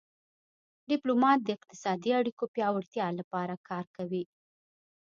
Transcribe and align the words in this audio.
ډیپلومات 0.89 1.39
د 1.43 1.49
اقتصادي 1.57 2.11
اړیکو 2.19 2.43
پیاوړتیا 2.55 3.07
لپاره 3.19 3.53
کار 3.69 3.85
کوي 3.95 4.23